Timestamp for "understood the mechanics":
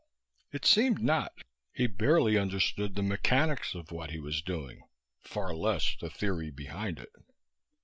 2.35-3.75